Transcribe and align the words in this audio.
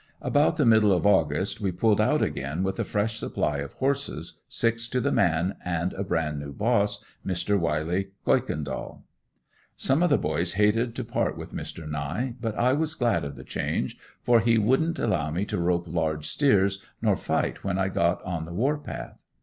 About 0.23 0.57
the 0.57 0.65
middle 0.65 0.91
of 0.91 1.05
August 1.05 1.61
we 1.61 1.71
pulled 1.71 2.01
out 2.01 2.23
again 2.23 2.63
with 2.63 2.79
a 2.79 2.83
fresh 2.83 3.19
supply 3.19 3.59
of 3.59 3.73
horses, 3.73 4.39
six 4.47 4.87
to 4.87 4.99
the 4.99 5.11
man 5.11 5.57
and 5.63 5.93
a 5.93 6.03
bran 6.03 6.39
new 6.39 6.51
boss, 6.51 7.05
Mr. 7.23 7.55
Wiley 7.55 8.09
Kuykendall. 8.25 9.03
Some 9.75 10.01
of 10.01 10.09
the 10.09 10.17
boys 10.17 10.53
hated 10.53 10.95
to 10.95 11.03
part 11.03 11.37
with 11.37 11.53
Mr. 11.53 11.87
Nie, 11.87 12.33
but 12.41 12.55
I 12.55 12.73
was 12.73 12.95
glad 12.95 13.23
of 13.23 13.35
the 13.35 13.43
change, 13.43 13.95
for 14.23 14.39
he 14.39 14.57
wouldn't 14.57 14.97
allow 14.97 15.29
me 15.29 15.45
to 15.45 15.59
rope 15.59 15.85
large 15.87 16.27
steers 16.27 16.81
nor 16.99 17.15
fight 17.15 17.63
when 17.63 17.77
I 17.77 17.87
got 17.89 18.23
on 18.23 18.45
the 18.45 18.53
war 18.55 18.79
path. 18.79 19.23